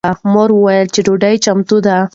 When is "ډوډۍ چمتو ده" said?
1.05-1.97